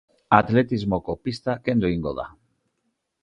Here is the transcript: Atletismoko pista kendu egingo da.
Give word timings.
Atletismoko 0.37 1.15
pista 1.27 1.55
kendu 1.69 1.89
egingo 1.91 2.13
da. 2.21 2.27